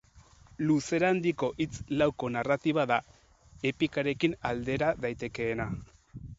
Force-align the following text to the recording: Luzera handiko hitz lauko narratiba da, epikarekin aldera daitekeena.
Luzera 0.69 1.11
handiko 1.13 1.49
hitz 1.65 1.81
lauko 1.99 2.31
narratiba 2.37 2.87
da, 2.93 2.99
epikarekin 3.73 4.37
aldera 4.53 4.93
daitekeena. 5.07 5.73